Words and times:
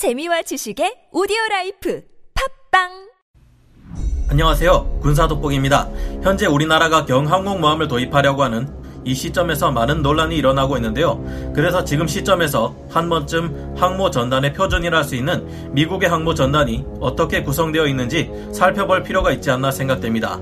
재미와 0.00 0.40
지식의 0.40 1.10
오디오 1.12 1.36
라이프 1.50 2.00
팟빵 2.72 2.88
안녕하세요. 4.30 5.00
군사독복입니다. 5.02 5.90
현재 6.22 6.46
우리나라가 6.46 7.04
경항공모함을 7.04 7.86
도입하려고 7.86 8.42
하는 8.42 8.66
이 9.04 9.14
시점에서 9.14 9.70
많은 9.72 10.00
논란이 10.00 10.38
일어나고 10.38 10.78
있는데요. 10.78 11.22
그래서 11.54 11.84
지금 11.84 12.06
시점에서 12.06 12.74
한 12.88 13.10
번쯤 13.10 13.74
항모 13.76 14.10
전단의 14.10 14.54
표준이라 14.54 14.96
할 14.96 15.04
수 15.04 15.16
있는 15.16 15.74
미국의 15.74 16.08
항모 16.08 16.32
전단이 16.32 16.82
어떻게 16.98 17.42
구성되어 17.42 17.86
있는지 17.86 18.30
살펴볼 18.54 19.02
필요가 19.02 19.32
있지 19.32 19.50
않나 19.50 19.70
생각됩니다. 19.70 20.40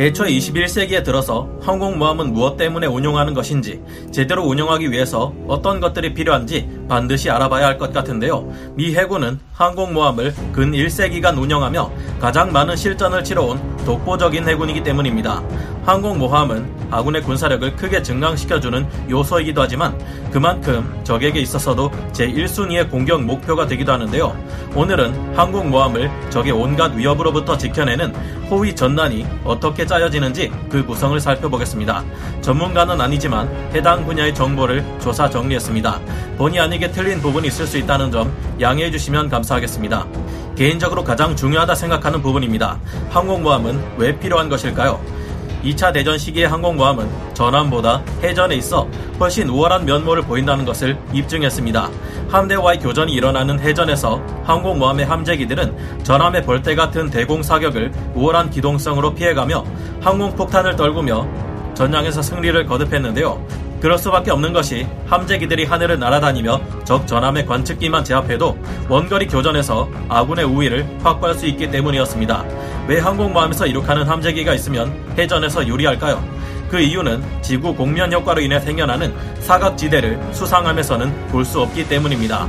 애초에 0.00 0.30
21세기에 0.30 1.04
들어서 1.04 1.46
항공모함은 1.60 2.32
무엇 2.32 2.56
때문에 2.56 2.86
운용하는 2.86 3.34
것인지 3.34 3.82
제대로 4.10 4.44
운용하기 4.44 4.90
위해서 4.90 5.34
어떤 5.46 5.78
것들이 5.78 6.14
필요한지 6.14 6.66
반드시 6.88 7.28
알아봐야 7.28 7.66
할 7.66 7.76
것 7.76 7.92
같은데요. 7.92 8.50
미 8.76 8.94
해군은 8.94 9.38
항공모함을 9.52 10.34
근 10.52 10.72
1세기간 10.72 11.36
운영하며 11.38 11.90
가장 12.18 12.50
많은 12.50 12.76
실전을 12.76 13.22
치러온 13.24 13.60
독보적인 13.84 14.48
해군이기 14.48 14.82
때문입니다. 14.82 15.42
항공모함은 15.90 16.88
아군의 16.92 17.20
군사력을 17.22 17.74
크게 17.74 18.00
증강시켜주는 18.00 19.10
요소이기도 19.10 19.60
하지만 19.60 19.98
그만큼 20.30 21.00
적에게 21.02 21.40
있어서도 21.40 21.90
제1순위의 22.12 22.88
공격 22.88 23.24
목표가 23.24 23.66
되기도 23.66 23.90
하는데요. 23.90 24.36
오늘은 24.76 25.36
항공모함을 25.36 26.08
적의 26.30 26.52
온갖 26.52 26.94
위협으로부터 26.94 27.58
지켜내는 27.58 28.14
호위 28.48 28.72
전단이 28.72 29.26
어떻게 29.44 29.84
짜여지는지 29.84 30.52
그 30.68 30.86
구성을 30.86 31.18
살펴보겠습니다. 31.18 32.04
전문가는 32.40 33.00
아니지만 33.00 33.48
해당 33.74 34.06
분야의 34.06 34.32
정보를 34.32 34.84
조사 35.00 35.28
정리했습니다. 35.28 36.00
본의 36.38 36.60
아니게 36.60 36.92
틀린 36.92 37.20
부분이 37.20 37.48
있을 37.48 37.66
수 37.66 37.78
있다는 37.78 38.12
점 38.12 38.32
양해해 38.60 38.92
주시면 38.92 39.28
감사하겠습니다. 39.28 40.06
개인적으로 40.54 41.02
가장 41.02 41.34
중요하다 41.34 41.74
생각하는 41.74 42.22
부분입니다. 42.22 42.78
항공모함은 43.10 43.96
왜 43.98 44.16
필요한 44.16 44.48
것일까요? 44.48 45.19
2차 45.64 45.92
대전 45.92 46.18
시기의 46.18 46.48
항공모함은 46.48 47.34
전함보다 47.34 48.02
해전에 48.22 48.56
있어 48.56 48.86
훨씬 49.18 49.48
우월한 49.48 49.84
면모를 49.84 50.22
보인다는 50.22 50.64
것을 50.64 50.96
입증했습니다. 51.12 51.90
함대와의 52.28 52.78
교전이 52.78 53.12
일어나는 53.12 53.58
해전에서 53.60 54.22
항공모함의 54.44 55.06
함재기들은 55.06 56.02
전함의 56.02 56.44
벌떼 56.44 56.74
같은 56.74 57.10
대공 57.10 57.42
사격을 57.42 57.92
우월한 58.14 58.50
기동성으로 58.50 59.14
피해가며 59.14 59.64
항공폭탄을 60.00 60.76
떨구며 60.76 61.26
전장에서 61.74 62.22
승리를 62.22 62.66
거듭했는데요. 62.66 63.69
그럴 63.80 63.96
수밖에 63.98 64.30
없는 64.30 64.52
것이 64.52 64.86
함재기들이 65.06 65.64
하늘을 65.64 65.98
날아다니며 65.98 66.84
적 66.84 67.06
전함의 67.06 67.46
관측기만 67.46 68.04
제압해도 68.04 68.58
원거리 68.88 69.26
교전에서 69.26 69.88
아군의 70.08 70.44
우위를 70.44 70.86
확보할 71.02 71.34
수 71.34 71.46
있기 71.46 71.70
때문이었습니다. 71.70 72.44
왜 72.88 72.98
항공모함에서 72.98 73.66
이룩하는 73.66 74.04
함재기가 74.06 74.52
있으면 74.54 74.92
해전에서 75.16 75.66
유리할까요? 75.66 76.22
그 76.70 76.78
이유는 76.78 77.22
지구 77.42 77.74
공면 77.74 78.12
효과로 78.12 78.40
인해 78.40 78.60
생겨나는 78.60 79.12
사각지대를 79.40 80.20
수상함에서는 80.32 81.28
볼 81.28 81.44
수 81.44 81.60
없기 81.60 81.88
때문입니다. 81.88 82.48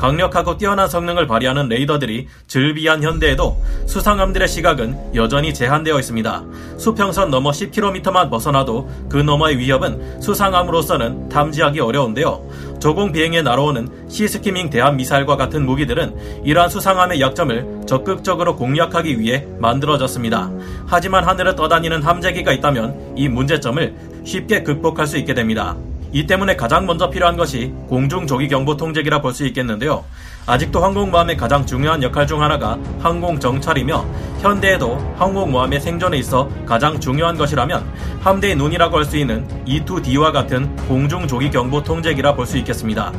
강력하고 0.00 0.56
뛰어난 0.56 0.88
성능을 0.88 1.26
발휘하는 1.26 1.68
레이더들이 1.68 2.26
즐비한 2.46 3.02
현대에도 3.02 3.62
수상함들의 3.84 4.48
시각은 4.48 5.14
여전히 5.14 5.52
제한되어 5.52 5.98
있습니다. 5.98 6.42
수평선 6.78 7.30
너머 7.30 7.50
10km만 7.50 8.30
벗어나도 8.30 8.90
그 9.10 9.18
너머의 9.18 9.58
위협은 9.58 10.22
수상함으로서는 10.22 11.28
탐지하기 11.28 11.80
어려운데요. 11.80 12.78
조공 12.80 13.12
비행에 13.12 13.42
날아오는 13.42 14.08
시스키밍 14.08 14.70
대함 14.70 14.96
미사일과 14.96 15.36
같은 15.36 15.66
무기들은 15.66 16.44
이러한 16.44 16.70
수상함의 16.70 17.20
약점을 17.20 17.82
적극적으로 17.86 18.56
공략하기 18.56 19.20
위해 19.20 19.46
만들어졌습니다. 19.58 20.50
하지만 20.86 21.24
하늘을 21.24 21.56
떠다니는 21.56 22.02
함재기가 22.02 22.52
있다면 22.52 23.16
이 23.16 23.28
문제점을 23.28 23.94
쉽게 24.24 24.62
극복할 24.62 25.06
수 25.06 25.18
있게 25.18 25.34
됩니다. 25.34 25.76
이 26.12 26.26
때문에 26.26 26.56
가장 26.56 26.86
먼저 26.86 27.08
필요한 27.08 27.36
것이 27.36 27.72
공중조기경보 27.88 28.76
통제기라 28.76 29.20
볼 29.20 29.30
수 29.32 29.46
있겠는데요. 29.46 30.04
아직도 30.46 30.82
항공모함의 30.82 31.36
가장 31.36 31.64
중요한 31.64 32.02
역할 32.02 32.26
중 32.26 32.42
하나가 32.42 32.76
항공정찰이며 33.00 34.04
현대에도 34.40 34.98
항공모함의 35.16 35.80
생존에 35.80 36.18
있어 36.18 36.48
가장 36.66 36.98
중요한 36.98 37.36
것이라면 37.36 37.84
함대의 38.20 38.56
눈이라고 38.56 38.96
할 38.96 39.04
수 39.04 39.16
있는 39.16 39.46
E2D와 39.66 40.32
같은 40.32 40.74
공중조기경보 40.88 41.84
통제기라 41.84 42.34
볼 42.34 42.46
수 42.46 42.58
있겠습니다. 42.58 43.12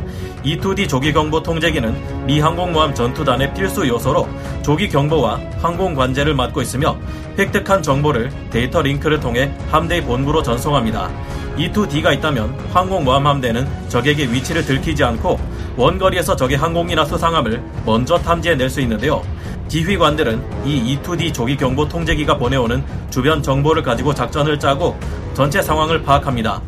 E2D 0.44 0.90
조기경보 0.90 1.44
통제기는 1.44 2.26
미 2.26 2.40
항공모함 2.42 2.94
전투단의 2.94 3.54
필수 3.54 3.88
요소로 3.88 4.28
조기경보와 4.64 5.40
항공관제를 5.62 6.34
맡고 6.34 6.62
있으며 6.62 6.98
획득한 7.38 7.82
정보를 7.84 8.32
데이터 8.50 8.82
링크를 8.82 9.20
통해 9.22 9.54
함대의 9.72 10.02
본부로 10.04 10.44
전송합니다. 10.44 11.10
E2D가 11.58 12.14
있다면 12.16 12.56
항공모함 12.74 13.28
함대는 13.28 13.68
적에게 13.90 14.32
위치를 14.32 14.66
들키지 14.66 15.04
않고 15.04 15.40
원거리에서 15.78 16.36
적의 16.36 16.58
항공이나 16.58 17.06
수상함을 17.06 17.62
먼저 17.86 18.18
탐지해낼 18.18 18.70
수 18.70 18.82
있는데요. 18.82 19.22
지휘관들은 19.68 20.66
이 20.66 20.98
E2D 20.98 21.34
조기 21.34 21.56
경보 21.56 21.88
통제기가 21.88 22.38
보내오는 22.38 22.84
주변 23.10 23.42
정보를 23.42 23.84
가지고 23.84 24.14
작전을 24.14 24.60
짜고 24.60 24.98
전체 25.34 25.62
상황을 25.62 26.04
파악합니다. 26.04 26.62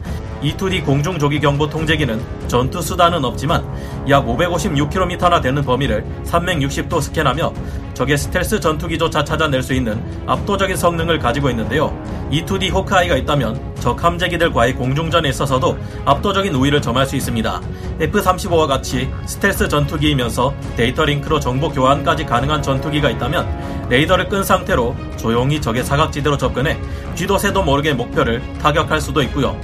E2D 0.43 0.85
공중 0.85 1.17
조기 1.17 1.39
경보 1.39 1.69
통제기는 1.69 2.21
전투 2.47 2.81
수단은 2.81 3.23
없지만 3.23 3.65
약 4.09 4.25
556km나 4.25 5.41
되는 5.41 5.63
범위를 5.63 6.05
360도 6.25 7.01
스캔하며 7.01 7.53
적의 7.93 8.17
스텔스 8.17 8.59
전투기조차 8.59 9.23
찾아낼 9.23 9.63
수 9.63 9.73
있는 9.73 10.03
압도적인 10.27 10.75
성능을 10.75 11.19
가지고 11.19 11.49
있는데요. 11.51 11.97
E2D 12.31 12.73
호크아이가 12.73 13.15
있다면 13.17 13.75
적 13.79 14.03
함재기들과의 14.03 14.75
공중전에 14.75 15.29
있어서도 15.29 15.77
압도적인 16.03 16.53
우위를 16.55 16.81
점할 16.81 17.05
수 17.05 17.15
있습니다. 17.15 17.61
F-35와 18.01 18.67
같이 18.67 19.09
스텔스 19.25 19.69
전투기이면서 19.69 20.53
데이터 20.75 21.05
링크로 21.05 21.39
정보 21.39 21.69
교환까지 21.69 22.25
가능한 22.25 22.61
전투기가 22.61 23.09
있다면 23.11 23.87
레이더를 23.89 24.27
끈 24.27 24.43
상태로 24.43 24.95
조용히 25.17 25.61
적의 25.61 25.85
사각지대로 25.85 26.37
접근해 26.37 26.77
쥐도 27.15 27.37
새도 27.37 27.63
모르게 27.63 27.93
목표를 27.93 28.41
타격할 28.61 28.99
수도 28.99 29.21
있고요. 29.23 29.55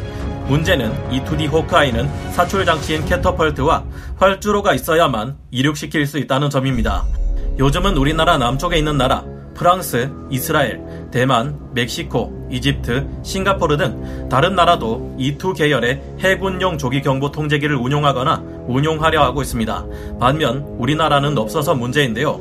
문제는 0.49 0.91
E-2D 1.13 1.51
호크아이는 1.51 2.09
사출 2.31 2.65
장치인 2.65 3.05
캐터펄트와 3.05 3.83
활주로가 4.17 4.73
있어야만 4.73 5.37
이륙시킬 5.51 6.07
수 6.07 6.17
있다는 6.17 6.49
점입니다. 6.49 7.05
요즘은 7.59 7.95
우리나라 7.97 8.37
남쪽에 8.39 8.77
있는 8.77 8.97
나라, 8.97 9.23
프랑스, 9.53 10.09
이스라엘, 10.31 10.81
대만, 11.11 11.59
멕시코, 11.73 12.47
이집트, 12.49 13.05
싱가포르 13.21 13.77
등 13.77 14.27
다른 14.29 14.55
나라도 14.55 15.15
이 15.19 15.37
두 15.37 15.53
계열의 15.53 16.01
해군용 16.19 16.77
조기 16.77 17.01
경보 17.01 17.31
통제기를 17.31 17.75
운용하거나 17.75 18.41
운용하려 18.67 19.21
하고 19.21 19.41
있습니다. 19.41 19.85
반면 20.19 20.59
우리나라는 20.79 21.37
없어서 21.37 21.75
문제인데요. 21.75 22.39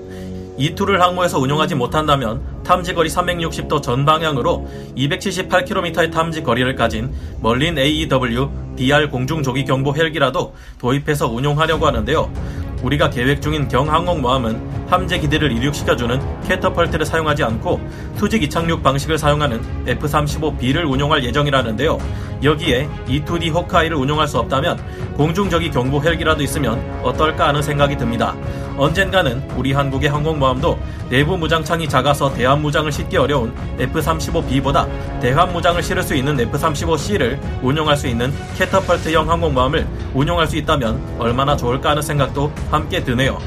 이 0.58 0.74
툴을 0.74 1.00
항모에서 1.00 1.38
운용하지 1.38 1.76
못한다면 1.76 2.42
탐지거리 2.64 3.08
360도 3.08 3.80
전방향으로 3.80 4.68
278km의 4.96 6.10
탐지 6.12 6.42
거리를 6.42 6.74
가진 6.74 7.14
멀린 7.40 7.78
AEW 7.78 8.50
DR 8.76 9.08
공중조기 9.08 9.64
경보 9.64 9.94
헬기라도 9.94 10.54
도입해서 10.78 11.28
운용하려고 11.28 11.86
하는데요. 11.86 12.67
우리가 12.82 13.10
계획 13.10 13.42
중인 13.42 13.68
경항공모함은 13.68 14.86
함재기들을 14.88 15.52
이륙시켜주는 15.52 16.42
캐터펄트를 16.42 17.04
사용하지 17.04 17.44
않고 17.44 17.80
수직 18.16 18.42
이착륙 18.42 18.82
방식을 18.82 19.18
사용하는 19.18 19.60
F-35B를 19.86 20.90
운용할 20.90 21.24
예정이라는데요. 21.24 21.98
여기에 22.42 22.88
E-2D 23.08 23.52
호카이를 23.52 23.96
운용할 23.96 24.28
수 24.28 24.38
없다면 24.38 24.78
공중적이 25.16 25.70
경보 25.70 26.02
헬기라도 26.02 26.42
있으면 26.42 26.80
어떨까 27.02 27.48
하는 27.48 27.60
생각이 27.60 27.96
듭니다. 27.96 28.34
언젠가는 28.76 29.42
우리 29.56 29.72
한국의 29.72 30.08
항공모함도 30.08 30.78
내부 31.10 31.36
무장창이 31.36 31.88
작아서 31.88 32.32
대함 32.32 32.62
무장을 32.62 32.90
싣기 32.92 33.16
어려운 33.16 33.52
F-35B보다 33.78 34.86
대함 35.20 35.52
무장을 35.52 35.82
실을 35.82 36.02
수 36.02 36.14
있는 36.14 36.38
F-35C를 36.38 37.40
운용할 37.60 37.96
수 37.96 38.06
있는 38.06 38.32
캐터펄트형 38.56 39.28
항공모함을 39.28 39.86
운용할 40.14 40.46
수 40.46 40.56
있다면 40.56 41.16
얼마나 41.18 41.56
좋을까 41.56 41.90
하는 41.90 42.02
생각도 42.02 42.52
함께 42.70 43.02
드네요. 43.02 43.38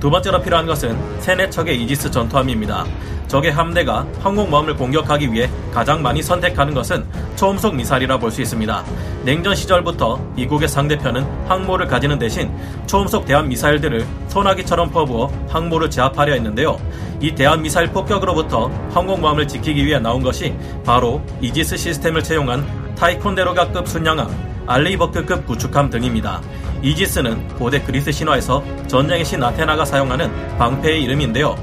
두 0.00 0.10
번째로 0.10 0.40
필요한 0.40 0.66
것은 0.66 0.96
세네 1.20 1.50
척의 1.50 1.82
이지스 1.82 2.10
전투함입니다. 2.10 2.84
적의 3.26 3.52
함대가 3.52 4.06
항공모함을 4.20 4.76
공격하기 4.76 5.32
위해 5.32 5.50
가장 5.72 6.00
많이 6.00 6.22
선택하는 6.22 6.72
것은 6.72 7.04
초음속 7.36 7.74
미사일이라 7.74 8.18
볼 8.18 8.30
수 8.30 8.40
있습니다. 8.40 8.84
냉전 9.24 9.54
시절부터 9.54 10.18
미국의 10.34 10.68
상대편은 10.68 11.26
항모를 11.46 11.86
가지는 11.88 12.18
대신 12.18 12.50
초음속 12.86 13.26
대함 13.26 13.48
미사일들을 13.48 14.06
소나기처럼 14.28 14.90
퍼부어 14.90 15.30
항모를 15.50 15.90
제압하려 15.90 16.32
했는데요. 16.34 16.78
이 17.20 17.34
대함 17.34 17.62
미사일 17.62 17.88
폭격으로부터 17.88 18.70
항공모함을 18.94 19.46
지키기 19.46 19.84
위해 19.84 19.98
나온 19.98 20.22
것이 20.22 20.54
바로 20.84 21.20
이지스 21.42 21.76
시스템을 21.76 22.22
채용한 22.22 22.94
타이콘데로가급 22.94 23.86
순양함, 23.86 24.64
알리버크급 24.66 25.46
구축함 25.46 25.90
등입니다. 25.90 26.40
이지스는 26.82 27.48
고대 27.56 27.80
그리스 27.82 28.12
신화에서 28.12 28.62
전쟁의 28.86 29.24
신 29.24 29.42
아테나가 29.42 29.84
사용하는 29.84 30.58
방패의 30.58 31.02
이름인데요. 31.02 31.56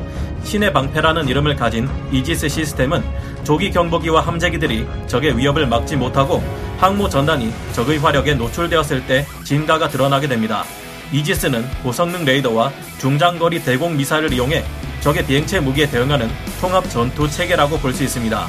신의 0.44 0.74
방패라는 0.74 1.28
이름을 1.28 1.56
가진 1.56 1.90
이지스 2.12 2.50
시스템은 2.50 3.04
조기 3.44 3.72
경보기와 3.72 4.22
함재기들이 4.22 4.86
적의 5.08 5.38
위협을 5.38 5.68
막지 5.68 5.96
못하고 5.96 6.44
항모 6.78 7.10
전단이 7.10 7.52
적의 7.74 7.98
화력에 8.00 8.36
노출되었을 8.36 9.08
때 9.08 9.26
진가가 9.44 9.90
드러나게 9.90 10.28
됩니다. 10.28 10.64
이지스는 11.12 11.66
고성능 11.82 12.26
레이더와 12.26 12.72
중장거리 13.00 13.64
대공 13.64 13.96
미사일을 13.96 14.34
이용해 14.34 14.64
적의 15.02 15.26
비행체 15.26 15.60
무기에 15.60 15.90
대응하는 15.90 16.30
통합 16.60 16.90
전투 16.90 17.30
체계라고 17.30 17.78
볼 17.78 17.94
수 17.94 18.04
있습니다. 18.04 18.48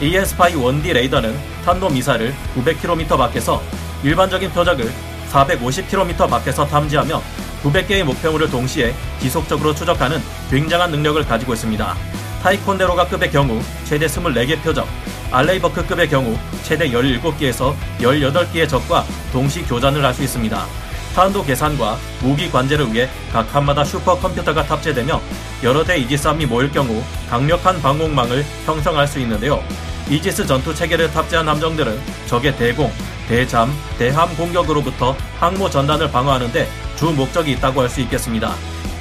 AS-5 0.00 0.82
1D 0.82 0.92
레이더는 0.92 1.34
탄도 1.64 1.90
미사일을 1.90 2.34
900km 2.56 3.16
밖에서 3.16 3.62
일반적인 4.02 4.50
표적을 4.50 4.90
450km 5.32 6.28
밖에서 6.28 6.66
탐지하며 6.66 7.22
900개의 7.62 8.04
목표물을 8.04 8.50
동시에 8.50 8.94
지속적으로 9.20 9.74
추적하는 9.74 10.20
굉장한 10.50 10.90
능력을 10.90 11.24
가지고 11.24 11.54
있습니다. 11.54 11.96
타이콘데로가급의 12.42 13.30
경우 13.30 13.60
최대 13.84 14.06
24개 14.06 14.62
표적, 14.62 14.86
알레이버크급의 15.32 16.08
경우 16.08 16.38
최대 16.62 16.88
17개에서 16.90 17.74
18개의 18.00 18.68
적과 18.68 19.04
동시 19.32 19.62
교전을 19.62 20.04
할 20.04 20.14
수 20.14 20.22
있습니다. 20.22 20.66
탄도 21.14 21.44
계산과 21.44 21.98
무기 22.20 22.48
관제를 22.48 22.92
위해 22.92 23.08
각 23.32 23.50
칸마다 23.52 23.82
슈퍼컴퓨터가 23.82 24.64
탑재되며 24.64 25.20
여러 25.64 25.82
대 25.82 25.98
이지스함이 25.98 26.46
모일 26.46 26.70
경우 26.70 27.02
강력한 27.28 27.82
방공망을 27.82 28.44
형성할 28.64 29.08
수 29.08 29.18
있는데요. 29.18 29.60
이지스 30.08 30.46
전투 30.46 30.72
체계를 30.72 31.10
탑재한 31.10 31.48
함정들은 31.48 32.00
적의 32.26 32.56
대공, 32.56 32.92
대잠, 33.28 33.70
대함 33.98 34.34
공격으로부터 34.36 35.14
항모 35.38 35.68
전단을 35.70 36.10
방어하는데 36.10 36.68
주 36.96 37.06
목적이 37.06 37.52
있다고 37.52 37.82
할 37.82 37.88
수 37.88 38.00
있겠습니다. 38.00 38.54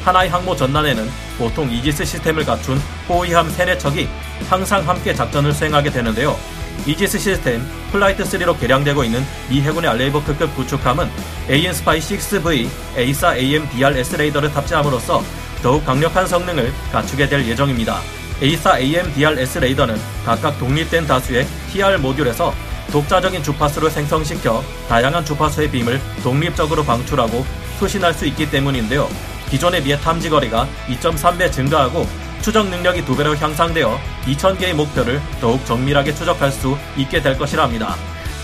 하나의 0.03 0.29
항모 0.29 0.55
전단에는 0.55 1.09
보통 1.37 1.69
이지스 1.69 2.05
시스템을 2.05 2.45
갖춘 2.45 2.77
호위함 3.09 3.49
3, 3.49 3.67
4척이 3.67 4.07
항상 4.49 4.87
함께 4.87 5.13
작전을 5.13 5.51
수행하게 5.53 5.89
되는데요. 5.91 6.37
이지스 6.85 7.17
시스템 7.17 7.61
Flight 7.91 8.23
3로 8.23 8.57
개량되고 8.59 9.03
있는 9.03 9.25
미 9.49 9.61
해군의 9.61 9.89
알레이버크급 9.91 10.55
구축함은 10.55 11.09
AN 11.49 11.73
SPY-6V 11.73 12.69
4 12.95 13.37
AMDR-S 13.37 14.15
레이더를 14.15 14.51
탑재함으로써 14.51 15.23
더욱 15.63 15.85
강력한 15.85 16.27
성능을 16.27 16.71
갖추게 16.91 17.27
될 17.27 17.45
예정입니다. 17.47 17.99
4 18.41 18.79
AMDR-S 18.79 19.57
레이더는 19.57 19.97
각각 20.25 20.57
독립된 20.59 21.07
다수의 21.07 21.47
TR 21.71 21.97
모듈에서 21.97 22.53
독자적인 22.91 23.43
주파수를 23.43 23.89
생성시켜 23.89 24.63
다양한 24.87 25.25
주파수의 25.25 25.69
빔을 25.71 26.01
독립적으로 26.23 26.83
방출하고 26.83 27.45
수신할 27.79 28.13
수 28.13 28.25
있기 28.27 28.49
때문인데요. 28.49 29.09
기존에 29.49 29.81
비해 29.81 29.97
탐지 29.97 30.29
거리가 30.29 30.67
2.3배 30.87 31.51
증가하고 31.51 32.07
추적 32.41 32.67
능력이 32.67 33.03
두 33.05 33.15
배로 33.15 33.35
향상되어 33.35 33.99
2,000개의 34.25 34.73
목표를 34.73 35.21
더욱 35.41 35.65
정밀하게 35.65 36.13
추적할 36.13 36.51
수 36.51 36.77
있게 36.95 37.21
될 37.21 37.37
것이라 37.37 37.63
합니다. 37.63 37.95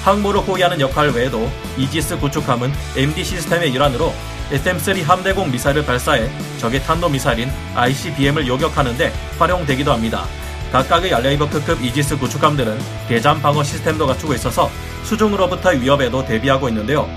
항모를 0.04 0.42
호위하는 0.42 0.81
역할 0.81 1.10
외에도 1.12 1.50
이지스 1.78 2.18
구축함은 2.19 2.72
MD 2.98 3.24
시스템의 3.24 3.72
일환으로 3.72 4.13
SM-3 4.51 5.04
함대공 5.04 5.51
미사일을 5.51 5.86
발사해 5.86 6.30
적의 6.57 6.84
탄도 6.84 7.07
미사일인 7.10 7.50
ICBM을 7.75 8.45
요격하는데 8.45 9.13
활용되기도 9.40 9.94
합니다. 9.94 10.25
각각의 10.73 11.13
알레이버크급 11.13 11.83
이지스 11.83 12.17
구축함들은 12.17 12.79
대잠 13.07 13.39
방어 13.39 13.63
시스템도 13.63 14.07
갖추고 14.07 14.33
있어서 14.33 14.71
수중으로부터의 15.03 15.79
위협에도 15.79 16.25
대비하고 16.25 16.67
있는데요. 16.69 17.07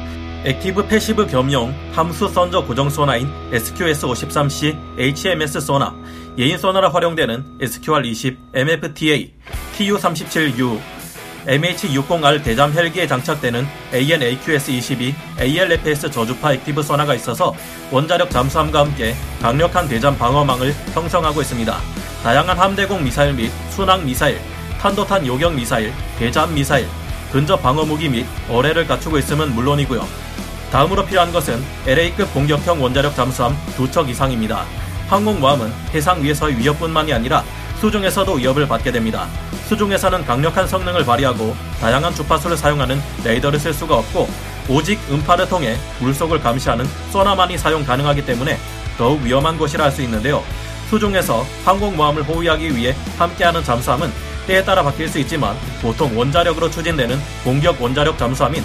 active 0.45 0.87
passive 0.87 1.27
겸용 1.27 1.75
함수 1.93 2.29
선저 2.29 2.67
고정 2.67 2.91
소나인 2.91 3.27
SQS-53C 3.53 4.77
HMS 4.99 5.61
소나, 5.61 5.97
예인 6.39 6.59
소나로 6.59 6.91
활용되는 6.91 7.59
SQR-20 7.59 8.37
MFTA, 8.53 9.33
TB-37U, 9.79 10.79
MH-60R 11.47 12.45
대잠 12.45 12.75
헬기에 12.75 13.07
장착되는 13.07 13.67
AN-AQS-22 13.95 15.15
ALFS 15.41 16.11
저주파 16.11 16.53
active 16.53 16.83
소나가 16.83 17.15
있어서 17.15 17.55
원자력 17.91 18.31
잠수함과 18.31 18.81
함께 18.81 19.15
강력한 19.41 19.89
대잠 19.89 20.19
방어망을 20.19 20.75
형성하고 20.93 21.41
있습니다. 21.41 22.06
다양한 22.27 22.59
함대공 22.59 23.05
미사일 23.05 23.35
및 23.35 23.53
순항 23.71 24.05
미사일, 24.05 24.41
탄도탄 24.81 25.25
요격 25.25 25.55
미사일, 25.55 25.93
대잠 26.19 26.53
미사일, 26.53 26.89
근접 27.31 27.63
방어 27.63 27.85
무기 27.85 28.09
및 28.09 28.27
어뢰를 28.49 28.85
갖추고 28.85 29.17
있음은 29.19 29.55
물론이고요. 29.55 30.05
다음으로 30.73 31.07
필요한 31.07 31.33
것은 31.33 31.63
LA급 31.87 32.35
공격형 32.35 32.83
원자력 32.83 33.15
잠수함 33.15 33.57
두 33.77 33.89
척 33.93 34.09
이상입니다. 34.09 34.65
항공모함은 35.09 35.73
해상 35.95 36.21
위에서의 36.21 36.59
위협뿐만이 36.59 37.15
아니라 37.15 37.45
수중에서도 37.81 38.33
위협을 38.33 38.67
받게 38.67 38.91
됩니다. 38.91 39.29
수중에서는 39.69 40.27
강력한 40.27 40.67
성능을 40.67 41.05
발휘하고 41.05 41.55
다양한 41.81 42.13
주파수를 42.13 42.57
사용하는 42.57 43.01
레이더를 43.23 43.61
쓸 43.61 43.73
수가 43.73 43.99
없고 43.99 44.29
오직 44.69 44.99
음파를 45.13 45.49
통해 45.49 45.77
물속을 46.01 46.41
감시하는 46.41 46.87
소나만이 47.13 47.57
사용 47.57 47.85
가능하기 47.85 48.27
때문에 48.27 48.59
더욱 48.99 49.23
위험한 49.23 49.57
곳이라 49.59 49.85
할 49.85 49.93
수 49.93 50.03
있는데요. 50.03 50.43
수중에서 50.91 51.45
항공모함을 51.65 52.23
호위하기 52.23 52.77
위해 52.77 52.95
함께하는 53.19 53.65
잠수함은 53.65 54.11
때에 54.47 54.65
따라 54.65 54.83
바뀔 54.83 55.09
수 55.09 55.19
있지만 55.19 55.57
보통 55.83 56.17
원자력으로 56.17 56.71
추진되는 56.71 57.19
공격 57.45 57.81
원자력 57.83 58.17
잠수함인 58.17 58.65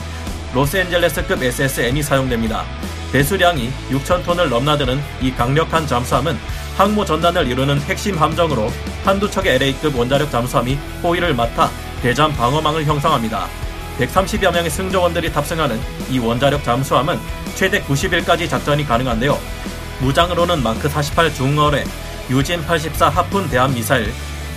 로스앤젤레스급 0.53 1.41
SSN이 1.41 2.03
사용됩니다. 2.03 2.65
배수량이 3.11 3.71
6,000톤을 3.89 4.49
넘나드는 4.49 5.01
이 5.21 5.31
강력한 5.31 5.85
잠수함은 5.87 6.37
항모 6.77 7.03
전단을 7.03 7.47
이루는 7.47 7.81
핵심 7.81 8.17
함정으로 8.17 8.71
한두 9.03 9.29
척의 9.29 9.55
LA급 9.55 9.97
원자력 9.97 10.31
잠수함이 10.31 10.77
호위를 11.03 11.33
맡아 11.33 11.69
대잠 12.01 12.33
방어망을 12.33 12.85
형성합니다. 12.85 13.47
130여 13.99 14.53
명의 14.53 14.69
승조원들이 14.69 15.31
탑승하는 15.31 15.79
이 16.09 16.19
원자력 16.19 16.63
잠수함은 16.63 17.19
최대 17.55 17.81
90일까지 17.81 18.49
작전이 18.49 18.85
가능한데요. 18.85 19.37
무장으로는 19.99 20.63
마크 20.63 20.89
48 20.89 21.33
중어뢰, 21.33 21.83
유진 22.31 22.65
84 22.65 23.09
하푼 23.09 23.49
대함 23.49 23.73
미사일, 23.73 24.09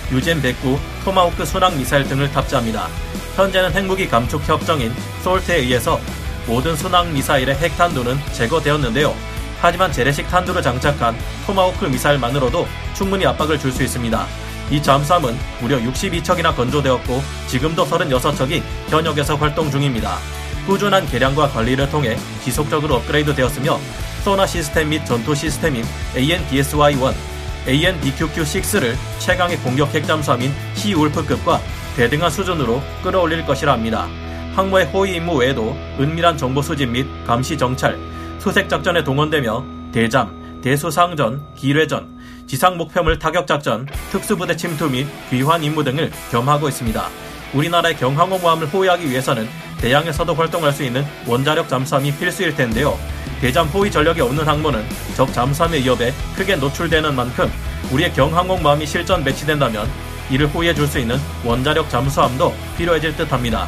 유젠 0.09 0.41
109 0.41 0.79
토마호크 1.03 1.45
순항 1.45 1.77
미사일 1.77 2.07
등을 2.07 2.31
탑재합니다. 2.31 2.87
현재는 3.35 3.73
핵무기 3.73 4.07
감축 4.07 4.47
협정인 4.47 4.93
SALT에 5.21 5.57
의해서 5.57 5.99
모든 6.47 6.73
순항 6.77 7.13
미사일의 7.13 7.53
핵 7.55 7.75
탄두는 7.77 8.17
제거되었는데요. 8.31 9.13
하지만 9.59 9.91
재래식 9.91 10.25
탄두를 10.29 10.61
장착한 10.61 11.17
토마호크 11.45 11.83
미사일만으로도 11.87 12.65
충분히 12.93 13.25
압박을 13.25 13.59
줄 13.59 13.73
수 13.73 13.83
있습니다. 13.83 14.25
이 14.71 14.81
잠수함은 14.81 15.37
무려 15.59 15.77
62척이나 15.77 16.55
건조되었고 16.55 17.21
지금도 17.47 17.85
36척이 17.85 18.63
현역에서 18.87 19.35
활동 19.35 19.69
중입니다. 19.69 20.17
꾸준한 20.65 21.07
개량과 21.07 21.49
관리를 21.49 21.89
통해 21.89 22.17
지속적으로 22.41 22.95
업그레이드 22.95 23.35
되었으며 23.35 23.77
소나 24.23 24.47
시스템 24.47 24.89
및 24.89 25.05
전투 25.05 25.35
시스템인 25.35 25.85
AN-DSY-1, 26.15 27.34
AN-DQQ-6를 27.67 28.95
최강의 29.19 29.57
공격 29.57 29.93
핵잠수함인 29.93 30.51
시울프급과 30.75 31.59
대등한 31.95 32.29
수준으로 32.29 32.81
끌어올릴 33.03 33.45
것이라 33.45 33.73
합니다. 33.73 34.07
항모의 34.55 34.85
호위 34.85 35.15
임무 35.15 35.37
외에도 35.37 35.75
은밀한 35.99 36.37
정보 36.37 36.61
수집 36.61 36.89
및 36.89 37.05
감시 37.25 37.57
정찰, 37.57 37.97
수색 38.39 38.69
작전에 38.69 39.03
동원되며 39.03 39.65
대잠, 39.91 40.61
대수상전, 40.61 41.41
기뢰전, 41.55 42.15
지상 42.47 42.77
목표물 42.77 43.17
타격 43.17 43.47
작전, 43.47 43.87
특수부대 44.11 44.55
침투 44.55 44.89
및 44.89 45.07
귀환 45.29 45.63
임무 45.63 45.83
등을 45.83 46.11
겸하고 46.31 46.69
있습니다. 46.69 47.09
우리나라의 47.53 47.97
경항공모함을 47.97 48.67
호위하기 48.67 49.09
위해서는 49.09 49.47
대양에서도 49.85 50.33
활동할 50.33 50.73
수 50.73 50.83
있는 50.83 51.05
원자력 51.27 51.69
잠수함이 51.69 52.11
필수일 52.15 52.55
텐데요. 52.55 52.97
대잠 53.39 53.67
호위 53.67 53.91
전력이 53.91 54.19
없는 54.19 54.47
항모는 54.47 54.83
적 55.15 55.31
잠수함의 55.31 55.83
위협에 55.83 56.11
크게 56.35 56.55
노출되는 56.55 57.13
만큼 57.13 57.51
우리의 57.91 58.11
경항공모함이 58.13 58.83
실전 58.87 59.23
배치된다면 59.23 59.87
이를 60.31 60.47
호위해 60.47 60.73
줄 60.73 60.87
수 60.87 60.97
있는 60.97 61.19
원자력 61.43 61.87
잠수함도 61.87 62.51
필요해질 62.79 63.15
듯 63.15 63.31
합니다. 63.31 63.67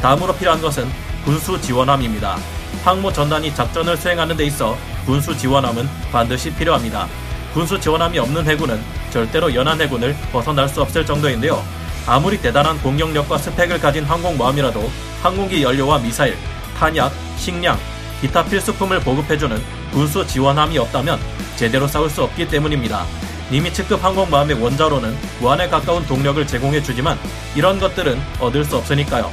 다음으로 0.00 0.34
필요한 0.34 0.62
것은 0.62 0.88
군수 1.26 1.60
지원함입니다. 1.60 2.38
항모 2.82 3.12
전단이 3.12 3.54
작전을 3.54 3.98
수행하는 3.98 4.38
데 4.38 4.46
있어 4.46 4.78
군수 5.04 5.36
지원함은 5.36 5.86
반드시 6.10 6.54
필요합니다. 6.54 7.06
군수 7.52 7.78
지원함이 7.78 8.18
없는 8.18 8.46
해군은 8.46 8.80
절대로 9.10 9.54
연안 9.54 9.78
해군을 9.78 10.16
벗어날 10.32 10.66
수 10.70 10.80
없을 10.80 11.04
정도인데요. 11.04 11.62
아무리 12.10 12.40
대단한 12.40 12.76
공격력과 12.82 13.38
스펙을 13.38 13.78
가진 13.78 14.02
항공모함이라도 14.02 14.90
항공기 15.22 15.62
연료와 15.62 16.00
미사일, 16.00 16.36
탄약, 16.76 17.12
식량, 17.36 17.78
기타 18.20 18.44
필수품을 18.44 18.98
보급해주는 18.98 19.56
군수 19.92 20.26
지원함이 20.26 20.76
없다면 20.76 21.20
제대로 21.54 21.86
싸울 21.86 22.10
수 22.10 22.24
없기 22.24 22.48
때문입니다. 22.48 23.06
니미츠급 23.52 24.02
항공모함의 24.02 24.60
원자로는 24.60 25.16
무한에 25.38 25.68
가까운 25.68 26.04
동력을 26.04 26.44
제공해주지만 26.44 27.16
이런 27.54 27.78
것들은 27.78 28.20
얻을 28.40 28.64
수 28.64 28.78
없으니까요. 28.78 29.30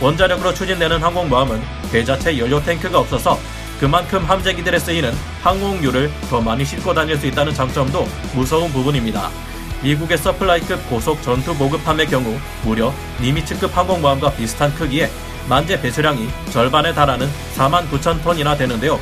원자력으로 0.00 0.54
추진되는 0.54 1.02
항공모함은 1.02 1.60
배 1.90 2.04
자체 2.04 2.38
연료 2.38 2.62
탱크가 2.62 3.00
없어서 3.00 3.40
그만큼 3.80 4.24
함재기들에 4.24 4.78
쓰이는 4.78 5.12
항공유를 5.42 6.08
더 6.30 6.40
많이 6.40 6.64
싣고 6.64 6.94
다닐 6.94 7.18
수 7.18 7.26
있다는 7.26 7.52
장점도 7.52 8.06
무서운 8.34 8.70
부분입니다. 8.72 9.49
미국의 9.82 10.18
서플라이급 10.18 10.90
고속 10.90 11.22
전투 11.22 11.54
보급함의 11.54 12.06
경우 12.06 12.38
무려 12.62 12.92
니미츠급 13.20 13.74
항공모함과 13.74 14.32
비슷한 14.32 14.74
크기에 14.74 15.10
만재 15.48 15.80
배수량이 15.80 16.28
절반에 16.52 16.92
달하는 16.92 17.28
4만 17.56 17.88
9천 17.90 18.22
톤이나 18.22 18.56
되는데요. 18.56 19.00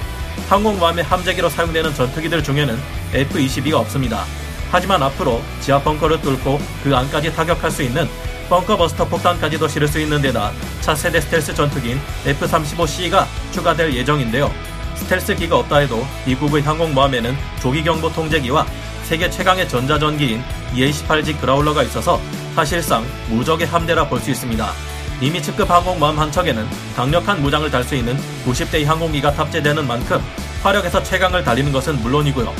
항공모함의 0.49 1.05
함재기로 1.05 1.49
사용되는 1.49 1.93
전투기들 1.95 2.43
중에는 2.45 2.79
F-22가 3.13 3.75
없습니다. 3.75 4.25
하지만 4.71 5.03
앞으로 5.03 5.43
지하 5.61 5.81
벙커를 5.81 6.21
뚫고 6.21 6.61
그 6.85 6.95
안까지 6.95 7.35
타격할 7.35 7.71
수 7.71 7.83
있는 7.83 8.09
벙커버스터 8.49 9.09
폭탄까지도 9.09 9.67
실을 9.67 9.89
수 9.89 9.99
있는 9.99 10.23
데다 10.23 10.53
차세대 10.81 11.21
스텔스 11.21 11.55
전투기인 11.55 12.01
F-35C가 12.25 13.27
추가될 13.53 13.93
예정인데요. 13.95 14.51
스텔스기가 14.95 15.57
없다 15.59 15.79
해도 15.79 16.07
미국의 16.25 16.63
항공모함에는 16.63 17.37
조기경보 17.61 18.13
통제기와 18.13 18.67
세계 19.05 19.29
최강의 19.29 19.69
전자전기인 19.69 20.43
EA-18G 20.75 21.41
그라울러가 21.41 21.83
있어서 21.83 22.21
사실상 22.55 23.05
무적의 23.29 23.67
함대라 23.67 24.09
볼 24.09 24.21
수 24.21 24.31
있습니다. 24.31 24.73
이미 25.21 25.43
측급 25.43 25.69
항공모함 25.71 26.19
한 26.19 26.31
척에는 26.31 26.65
강력한 26.95 27.43
무장을 27.43 27.69
달 27.71 27.83
수 27.85 27.95
있는 27.97 28.17
90대의 28.47 28.85
항공기가 28.85 29.33
탑재되는 29.33 29.87
만큼 29.87 30.21
화력에서 30.63 31.03
최강을 31.03 31.43
달리는 31.45 31.73
것은 31.73 32.01
물론이고요. 32.03 32.53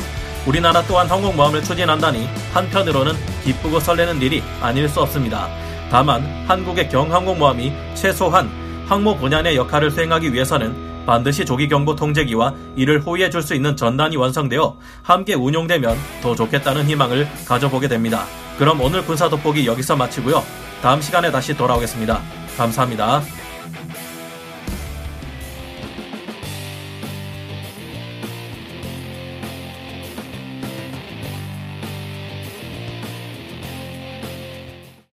우리나라 0.45 0.81
또한 0.83 1.07
항공모함을 1.07 1.63
추진한다니 1.63 2.27
한편으로는 2.53 3.13
기쁘고 3.43 3.79
설레는 3.79 4.21
일이 4.21 4.43
아닐 4.61 4.87
수 4.89 5.01
없습니다. 5.01 5.49
다만 5.91 6.23
한국의 6.47 6.89
경항공모함이 6.89 7.73
최소한 7.95 8.49
항모 8.87 9.17
분야 9.17 9.39
의 9.39 9.55
역할을 9.55 9.91
수행하기 9.91 10.33
위해서는 10.33 10.88
반드시 11.09 11.43
조기경보 11.43 11.95
통제기와 11.95 12.53
이를 12.75 13.01
호위해 13.01 13.31
줄 13.31 13.41
수 13.41 13.55
있는 13.55 13.75
전단이 13.75 14.15
완성되어 14.15 14.77
함께 15.01 15.33
운용되면 15.33 15.97
더 16.21 16.35
좋겠다는 16.35 16.85
희망을 16.85 17.27
가져보게 17.47 17.87
됩니다. 17.87 18.25
그럼 18.59 18.79
오늘 18.79 19.03
군사 19.03 19.27
돋보기 19.27 19.65
여기서 19.65 19.95
마치고요. 19.95 20.43
다음 20.83 21.01
시간에 21.01 21.31
다시 21.31 21.57
돌아오겠습니다. 21.57 22.21
감사합니다. 22.57 23.38